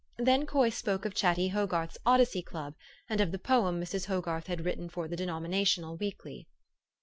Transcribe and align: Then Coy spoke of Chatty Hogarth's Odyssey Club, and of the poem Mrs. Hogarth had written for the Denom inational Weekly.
Then 0.17 0.47
Coy 0.47 0.71
spoke 0.71 1.05
of 1.05 1.13
Chatty 1.13 1.49
Hogarth's 1.49 1.99
Odyssey 2.07 2.41
Club, 2.41 2.73
and 3.07 3.21
of 3.21 3.31
the 3.31 3.37
poem 3.37 3.79
Mrs. 3.79 4.07
Hogarth 4.07 4.47
had 4.47 4.65
written 4.65 4.89
for 4.89 5.07
the 5.07 5.15
Denom 5.15 5.45
inational 5.45 5.95
Weekly. 5.95 6.47